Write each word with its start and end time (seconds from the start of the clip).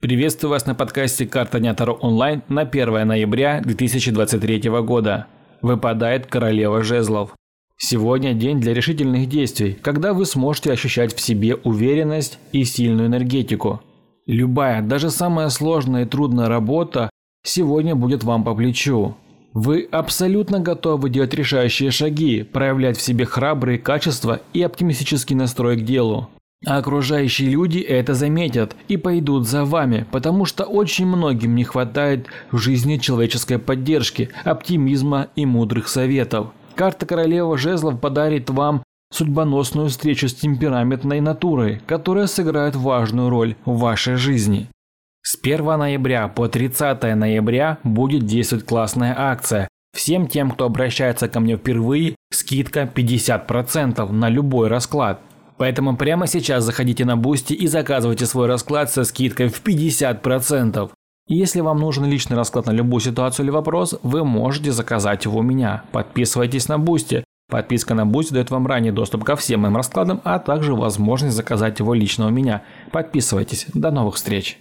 Приветствую 0.00 0.52
вас 0.52 0.64
на 0.64 0.76
подкасте 0.76 1.26
«Карта 1.26 1.58
Дня 1.58 1.74
Таро 1.74 1.92
онлайн» 1.92 2.42
на 2.48 2.60
1 2.60 3.04
ноября 3.04 3.60
2023 3.64 4.70
года. 4.80 5.26
Выпадает 5.60 6.26
Королева 6.26 6.84
Жезлов. 6.84 7.34
Сегодня 7.76 8.32
день 8.32 8.60
для 8.60 8.74
решительных 8.74 9.28
действий, 9.28 9.76
когда 9.82 10.12
вы 10.12 10.24
сможете 10.24 10.70
ощущать 10.70 11.16
в 11.16 11.20
себе 11.20 11.56
уверенность 11.56 12.38
и 12.52 12.62
сильную 12.62 13.08
энергетику. 13.08 13.80
Любая, 14.24 14.82
даже 14.82 15.10
самая 15.10 15.48
сложная 15.48 16.04
и 16.04 16.08
трудная 16.08 16.46
работа 16.46 17.10
сегодня 17.42 17.96
будет 17.96 18.22
вам 18.22 18.44
по 18.44 18.54
плечу. 18.54 19.16
Вы 19.52 19.88
абсолютно 19.90 20.60
готовы 20.60 21.10
делать 21.10 21.34
решающие 21.34 21.90
шаги, 21.90 22.44
проявлять 22.44 22.98
в 22.98 23.02
себе 23.02 23.24
храбрые 23.24 23.80
качества 23.80 24.42
и 24.52 24.62
оптимистический 24.62 25.34
настрой 25.34 25.76
к 25.76 25.82
делу. 25.82 26.28
А 26.66 26.78
окружающие 26.78 27.50
люди 27.50 27.78
это 27.78 28.14
заметят 28.14 28.74
и 28.88 28.96
пойдут 28.96 29.46
за 29.46 29.64
вами, 29.64 30.06
потому 30.10 30.44
что 30.44 30.64
очень 30.64 31.06
многим 31.06 31.54
не 31.54 31.62
хватает 31.62 32.26
в 32.50 32.58
жизни 32.58 32.96
человеческой 32.96 33.58
поддержки, 33.58 34.30
оптимизма 34.44 35.28
и 35.36 35.46
мудрых 35.46 35.88
советов. 35.88 36.48
Карта 36.74 37.06
Королева 37.06 37.56
Жезлов 37.56 38.00
подарит 38.00 38.50
вам 38.50 38.82
судьбоносную 39.12 39.88
встречу 39.88 40.28
с 40.28 40.34
темпераментной 40.34 41.20
натурой, 41.20 41.80
которая 41.86 42.26
сыграет 42.26 42.74
важную 42.74 43.30
роль 43.30 43.54
в 43.64 43.78
вашей 43.78 44.16
жизни. 44.16 44.68
С 45.22 45.38
1 45.40 45.64
ноября 45.64 46.28
по 46.28 46.48
30 46.48 47.02
ноября 47.14 47.78
будет 47.84 48.26
действовать 48.26 48.64
классная 48.64 49.14
акция. 49.16 49.68
Всем 49.96 50.26
тем, 50.26 50.50
кто 50.50 50.66
обращается 50.66 51.28
ко 51.28 51.40
мне 51.40 51.56
впервые, 51.56 52.14
скидка 52.30 52.82
50% 52.82 54.10
на 54.10 54.28
любой 54.28 54.68
расклад. 54.68 55.20
Поэтому 55.58 55.96
прямо 55.96 56.26
сейчас 56.26 56.64
заходите 56.64 57.04
на 57.04 57.16
Boosty 57.16 57.52
и 57.52 57.66
заказывайте 57.66 58.26
свой 58.26 58.46
расклад 58.46 58.90
со 58.90 59.04
скидкой 59.04 59.48
в 59.48 59.62
50%. 59.62 60.90
Если 61.26 61.60
вам 61.60 61.78
нужен 61.78 62.06
личный 62.06 62.36
расклад 62.36 62.66
на 62.66 62.70
любую 62.70 63.00
ситуацию 63.00 63.44
или 63.44 63.50
вопрос, 63.50 63.98
вы 64.02 64.24
можете 64.24 64.72
заказать 64.72 65.26
его 65.26 65.40
у 65.40 65.42
меня. 65.42 65.82
Подписывайтесь 65.92 66.68
на 66.68 66.78
Boosty. 66.78 67.24
Подписка 67.50 67.94
на 67.94 68.06
Boosty 68.06 68.34
дает 68.34 68.50
вам 68.50 68.66
ранний 68.66 68.92
доступ 68.92 69.24
ко 69.24 69.36
всем 69.36 69.60
моим 69.60 69.76
раскладам, 69.76 70.20
а 70.24 70.38
также 70.38 70.74
возможность 70.74 71.36
заказать 71.36 71.80
его 71.80 71.92
лично 71.92 72.26
у 72.26 72.30
меня. 72.30 72.62
Подписывайтесь. 72.92 73.66
До 73.74 73.90
новых 73.90 74.14
встреч! 74.14 74.58